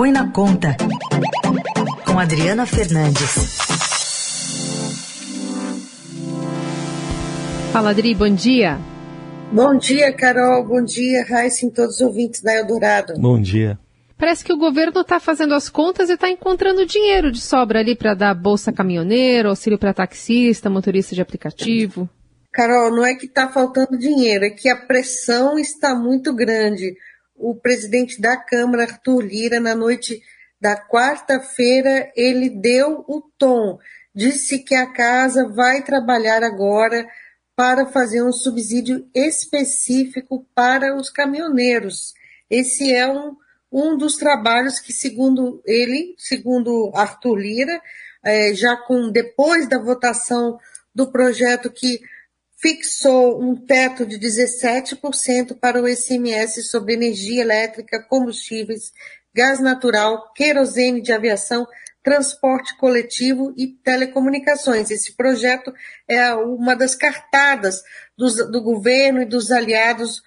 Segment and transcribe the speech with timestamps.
[0.00, 0.74] Põe na Conta,
[2.06, 3.58] com Adriana Fernandes.
[7.70, 8.78] Fala, Adri, bom dia.
[9.52, 10.66] Bom dia, Carol.
[10.66, 13.12] Bom dia, Raíssa e todos os ouvintes da Eldorado.
[13.20, 13.78] Bom dia.
[14.16, 17.94] Parece que o governo está fazendo as contas e está encontrando dinheiro de sobra ali
[17.94, 22.08] para dar bolsa caminhoneiro, auxílio para taxista, motorista de aplicativo.
[22.50, 26.96] Carol, não é que está faltando dinheiro, é que a pressão está muito grande.
[27.40, 30.22] O presidente da Câmara, Arthur Lira, na noite
[30.60, 33.78] da quarta-feira, ele deu o tom,
[34.14, 37.08] disse que a casa vai trabalhar agora
[37.56, 42.12] para fazer um subsídio específico para os caminhoneiros.
[42.50, 43.36] Esse é um
[43.72, 47.80] um dos trabalhos que, segundo ele, segundo Arthur Lira,
[48.24, 50.58] é, já com depois da votação
[50.94, 52.00] do projeto que
[52.60, 58.92] fixou um teto de 17% para o ICMS sobre energia elétrica, combustíveis,
[59.34, 61.66] gás natural, querosene de aviação,
[62.02, 64.90] transporte coletivo e telecomunicações.
[64.90, 65.72] Esse projeto
[66.08, 67.82] é uma das cartadas
[68.16, 70.22] do, do governo e dos aliados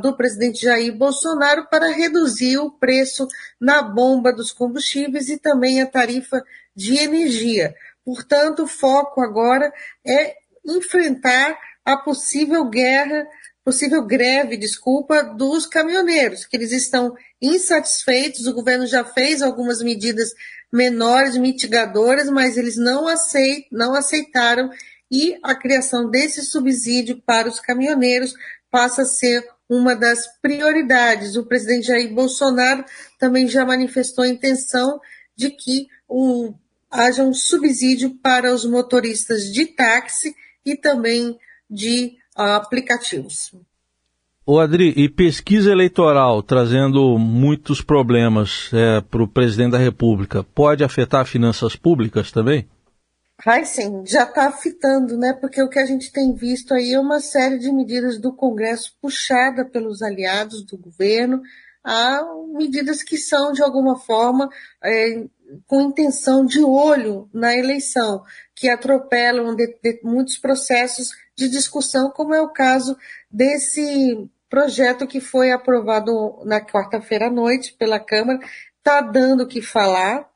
[0.00, 3.26] do presidente Jair Bolsonaro para reduzir o preço
[3.60, 6.44] na bomba dos combustíveis e também a tarifa
[6.76, 7.74] de energia.
[8.04, 9.72] Portanto, o foco agora
[10.06, 13.26] é enfrentar a possível guerra,
[13.64, 18.46] possível greve, desculpa, dos caminhoneiros, que eles estão insatisfeitos.
[18.46, 20.30] O governo já fez algumas medidas
[20.72, 24.70] menores, mitigadoras, mas eles não, aceit, não aceitaram
[25.10, 28.34] e a criação desse subsídio para os caminhoneiros
[28.70, 31.36] passa a ser uma das prioridades.
[31.36, 32.84] O presidente Jair Bolsonaro
[33.18, 35.00] também já manifestou a intenção
[35.36, 36.52] de que o,
[36.90, 41.38] haja um subsídio para os motoristas de táxi e também
[41.70, 43.52] de uh, aplicativos.
[44.46, 50.84] O Adri, e pesquisa eleitoral trazendo muitos problemas é, para o presidente da República, pode
[50.84, 52.68] afetar finanças públicas também?
[53.46, 55.32] Heisen já está afetando, né?
[55.40, 58.94] Porque o que a gente tem visto aí é uma série de medidas do Congresso
[59.00, 61.40] puxada pelos aliados do governo,
[61.82, 64.48] a medidas que são, de alguma forma,
[64.82, 65.24] é,
[65.66, 68.22] com intenção de olho na eleição,
[68.54, 72.96] que atropelam de, de muitos processos de discussão, como é o caso
[73.30, 78.38] desse projeto que foi aprovado na quarta-feira à noite pela Câmara,
[78.78, 80.28] está dando o que falar,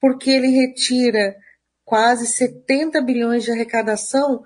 [0.00, 1.36] porque ele retira
[1.84, 4.42] quase 70 bilhões de arrecadação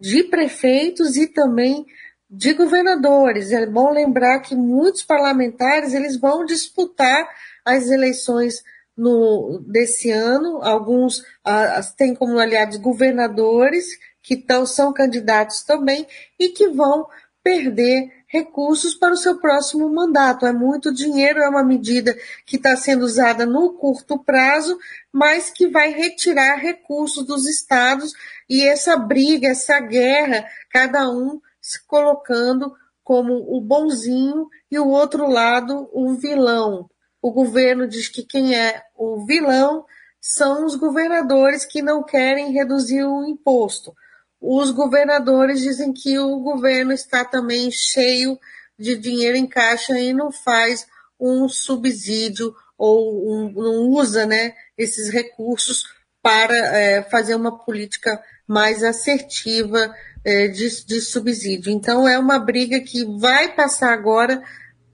[0.00, 1.84] de prefeitos e também
[2.28, 3.52] de governadores.
[3.52, 7.28] É bom lembrar que muitos parlamentares eles vão disputar
[7.64, 8.62] as eleições
[8.96, 10.62] no, desse ano.
[10.62, 13.86] Alguns ah, têm como aliados governadores
[14.22, 16.06] que tão, são candidatos também
[16.38, 17.06] e que vão
[17.42, 20.46] perder recursos para o seu próximo mandato.
[20.46, 22.16] É muito dinheiro, é uma medida
[22.46, 24.78] que está sendo usada no curto prazo,
[25.12, 28.12] mas que vai retirar recursos dos estados
[28.48, 35.28] e essa briga, essa guerra, cada um se colocando como o bonzinho e o outro
[35.28, 36.88] lado o vilão.
[37.20, 39.84] O governo diz que quem é o vilão
[40.20, 43.92] são os governadores que não querem reduzir o imposto
[44.40, 48.38] os governadores dizem que o governo está também cheio
[48.78, 50.86] de dinheiro em caixa e não faz
[51.20, 55.84] um subsídio ou um, não usa né, esses recursos
[56.22, 61.70] para é, fazer uma política mais assertiva é, de, de subsídio.
[61.70, 64.42] Então, é uma briga que vai passar agora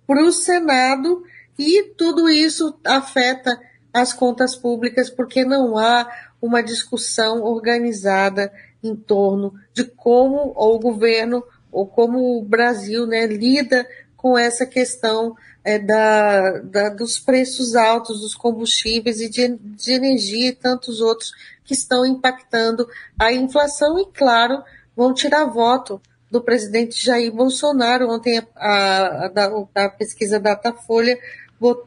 [0.06, 1.22] para o Senado
[1.58, 3.58] e tudo isso afeta
[3.92, 6.08] as contas públicas porque não há
[6.40, 8.52] uma discussão organizada
[8.86, 13.86] em torno de como o governo ou como o Brasil né, lida
[14.16, 20.48] com essa questão é, da, da, dos preços altos dos combustíveis e de, de energia
[20.48, 21.32] e tantos outros
[21.64, 22.88] que estão impactando
[23.18, 24.62] a inflação e, claro,
[24.96, 28.08] vão tirar voto do presidente Jair Bolsonaro.
[28.08, 31.18] Ontem a, a, a pesquisa Datafolha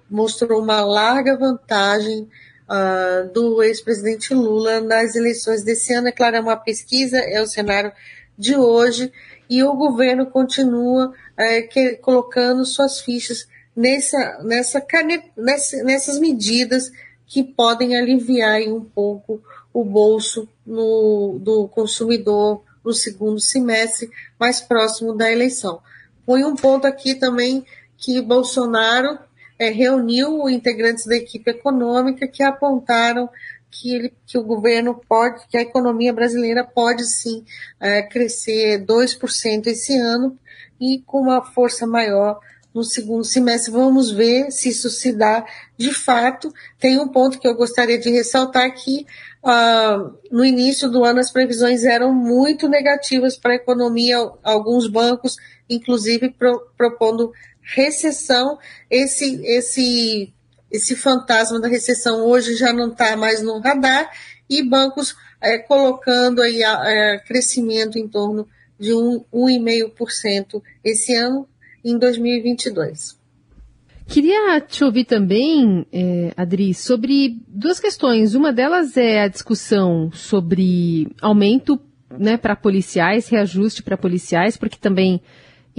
[0.09, 2.27] mostrou uma larga vantagem
[2.69, 6.09] uh, do ex-presidente Lula nas eleições desse ano.
[6.09, 7.91] É claro, é uma pesquisa, é o cenário
[8.37, 9.11] de hoje,
[9.49, 14.85] e o governo continua uh, que, colocando suas fichas nessa, nessa
[15.35, 16.91] nessa, nessas medidas
[17.25, 19.41] que podem aliviar um pouco
[19.73, 25.81] o bolso no, do consumidor no segundo semestre, mais próximo da eleição.
[26.25, 27.65] Põe um ponto aqui também
[27.97, 29.19] que Bolsonaro
[29.59, 33.29] é, reuniu integrantes da equipe econômica que apontaram
[33.69, 37.43] que, ele, que o governo pode, que a economia brasileira pode sim
[37.79, 40.39] é, crescer 2% esse ano
[40.79, 42.39] e com uma força maior
[42.73, 43.71] no segundo semestre.
[43.71, 45.45] Vamos ver se isso se dá
[45.77, 46.53] de fato.
[46.79, 49.05] Tem um ponto que eu gostaria de ressaltar que
[49.43, 55.35] uh, no início do ano as previsões eram muito negativas para a economia, alguns bancos,
[55.69, 57.31] inclusive, pro, propondo
[57.73, 58.57] recessão.
[58.89, 60.33] Esse, esse,
[60.71, 64.09] esse fantasma da recessão hoje já não está mais no radar
[64.49, 68.47] e bancos é, colocando aí é, crescimento em torno
[68.79, 71.47] de 1,5% esse ano
[71.83, 73.19] em 2022.
[74.07, 78.33] Queria te ouvir também, é, Adri, sobre duas questões.
[78.33, 81.79] Uma delas é a discussão sobre aumento
[82.17, 85.21] né, para policiais, reajuste para policiais, porque também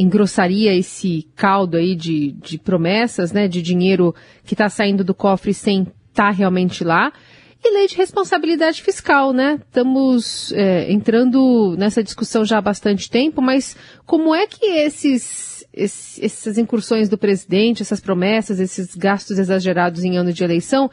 [0.01, 4.15] engrossaria esse caldo aí de, de promessas, né, de dinheiro
[4.45, 7.13] que está saindo do cofre sem estar tá realmente lá.
[7.63, 9.61] E lei de responsabilidade fiscal, né?
[9.67, 13.77] Estamos é, entrando nessa discussão já há bastante tempo, mas
[14.07, 20.17] como é que esses, esses, essas incursões do presidente, essas promessas, esses gastos exagerados em
[20.17, 20.91] ano de eleição,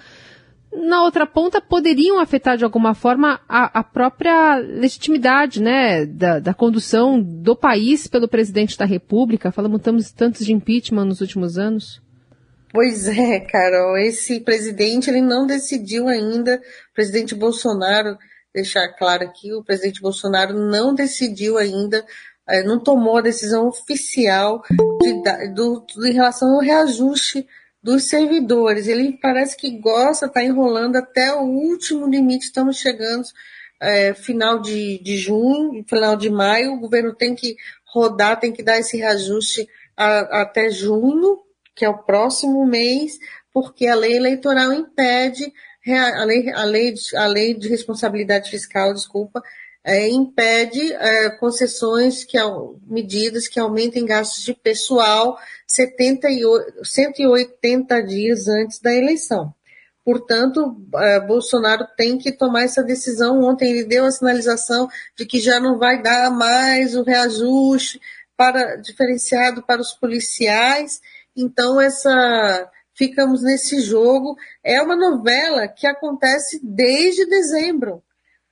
[0.86, 6.54] na outra ponta poderiam afetar de alguma forma a, a própria legitimidade, né, da, da,
[6.54, 9.52] condução do país pelo presidente da República?
[9.52, 9.82] Falamos
[10.12, 12.02] tantos de impeachment nos últimos anos.
[12.72, 18.18] Pois é, Carol, esse presidente ele não decidiu ainda, o presidente Bolsonaro,
[18.54, 22.06] deixar claro aqui, o presidente Bolsonaro não decidiu ainda,
[22.50, 24.62] eh, não tomou a decisão oficial
[25.02, 27.46] de, do, em relação ao reajuste
[27.88, 28.86] dos servidores.
[28.86, 33.24] Ele parece que gosta, está enrolando até o último limite, estamos chegando
[33.80, 37.56] é, final de, de junho, final de maio, o governo tem que
[37.86, 41.40] rodar, tem que dar esse reajuste a, até junho,
[41.74, 43.18] que é o próximo mês,
[43.54, 45.50] porque a lei eleitoral impede,
[45.88, 49.42] a lei, a lei, a lei de responsabilidade fiscal, desculpa,
[49.88, 52.38] é, impede é, concessões, que
[52.86, 59.54] medidas que aumentem gastos de pessoal 78, 180 dias antes da eleição.
[60.04, 63.42] Portanto, é, Bolsonaro tem que tomar essa decisão.
[63.42, 64.88] Ontem ele deu a sinalização
[65.18, 68.00] de que já não vai dar mais o reajuste
[68.36, 71.02] para diferenciado para os policiais
[71.38, 74.36] então, essa ficamos nesse jogo.
[74.64, 78.02] É uma novela que acontece desde dezembro.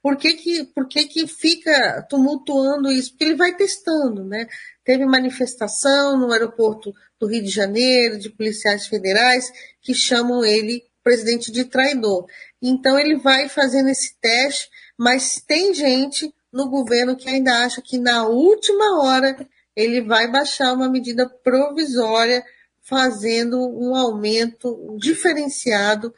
[0.05, 3.09] Por que, que, por que, que fica tumultuando isso?
[3.09, 4.47] Porque ele vai testando, né?
[4.83, 11.51] Teve manifestação no aeroporto do Rio de Janeiro, de policiais federais, que chamam ele presidente
[11.51, 12.27] de traidor.
[12.61, 17.97] Então ele vai fazendo esse teste, mas tem gente no governo que ainda acha que
[17.97, 19.35] na última hora
[19.75, 22.45] ele vai baixar uma medida provisória
[22.79, 26.13] fazendo um aumento diferenciado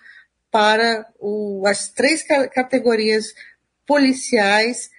[0.52, 2.22] para o, as três
[2.54, 3.34] categorias
[3.88, 4.92] policiais,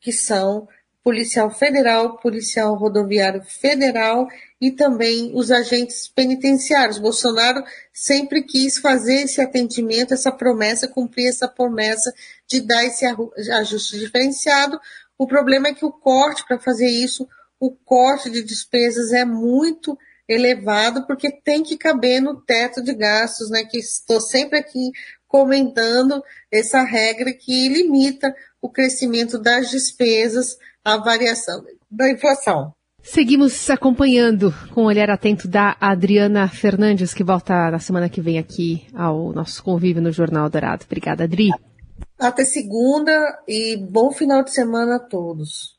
[0.00, 0.68] que são
[1.02, 4.26] policial federal, policial rodoviário federal
[4.58, 6.98] e também os agentes penitenciários.
[6.98, 7.62] Bolsonaro
[7.92, 12.12] sempre quis fazer esse atendimento, essa promessa, cumprir essa promessa
[12.48, 13.04] de dar esse
[13.52, 14.80] ajuste diferenciado.
[15.18, 17.28] O problema é que o corte para fazer isso,
[17.60, 19.98] o corte de despesas é muito
[20.28, 23.64] elevado, porque tem que caber no teto de gastos, né?
[23.64, 24.90] Que estou sempre aqui
[25.26, 32.72] comentando essa regra que limita o crescimento das despesas à variação da inflação.
[33.02, 38.22] Seguimos acompanhando com o um olhar atento da Adriana Fernandes, que volta na semana que
[38.22, 40.84] vem aqui ao nosso convívio no Jornal Dourado.
[40.86, 41.50] Obrigada, Adri.
[42.18, 43.12] Até segunda
[43.46, 45.78] e bom final de semana a todos.